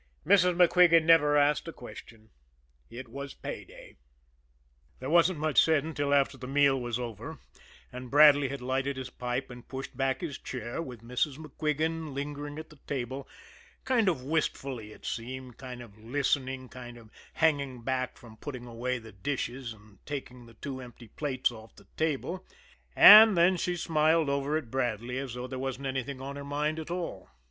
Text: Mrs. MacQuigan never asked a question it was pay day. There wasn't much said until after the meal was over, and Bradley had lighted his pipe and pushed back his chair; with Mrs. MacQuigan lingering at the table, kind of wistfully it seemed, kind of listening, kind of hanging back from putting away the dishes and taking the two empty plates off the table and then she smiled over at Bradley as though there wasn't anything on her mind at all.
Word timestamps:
Mrs. 0.25 0.55
MacQuigan 0.55 1.03
never 1.05 1.37
asked 1.37 1.67
a 1.67 1.71
question 1.71 2.31
it 2.89 3.07
was 3.07 3.35
pay 3.35 3.63
day. 3.65 3.97
There 4.99 5.11
wasn't 5.11 5.37
much 5.37 5.63
said 5.63 5.83
until 5.83 6.11
after 6.11 6.39
the 6.39 6.47
meal 6.47 6.81
was 6.81 6.97
over, 6.97 7.37
and 7.93 8.09
Bradley 8.09 8.49
had 8.49 8.61
lighted 8.63 8.97
his 8.97 9.11
pipe 9.11 9.51
and 9.51 9.67
pushed 9.67 9.95
back 9.95 10.21
his 10.21 10.39
chair; 10.39 10.81
with 10.81 11.03
Mrs. 11.03 11.37
MacQuigan 11.37 12.13
lingering 12.15 12.57
at 12.57 12.71
the 12.71 12.77
table, 12.87 13.27
kind 13.85 14.09
of 14.09 14.23
wistfully 14.23 14.91
it 14.91 15.05
seemed, 15.05 15.57
kind 15.57 15.83
of 15.83 15.99
listening, 15.99 16.67
kind 16.67 16.97
of 16.97 17.11
hanging 17.33 17.83
back 17.83 18.17
from 18.17 18.37
putting 18.37 18.65
away 18.65 18.97
the 18.97 19.11
dishes 19.11 19.71
and 19.71 20.03
taking 20.07 20.47
the 20.47 20.55
two 20.55 20.81
empty 20.81 21.09
plates 21.09 21.51
off 21.51 21.75
the 21.75 21.85
table 21.95 22.43
and 22.95 23.37
then 23.37 23.55
she 23.55 23.75
smiled 23.75 24.29
over 24.31 24.57
at 24.57 24.71
Bradley 24.71 25.19
as 25.19 25.35
though 25.35 25.45
there 25.45 25.59
wasn't 25.59 25.85
anything 25.85 26.19
on 26.19 26.37
her 26.37 26.43
mind 26.43 26.79
at 26.79 26.89
all. 26.89 27.29